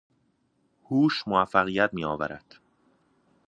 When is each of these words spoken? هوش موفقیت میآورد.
هوش 0.83 1.27
موفقیت 1.27 1.93
میآورد. 1.93 2.59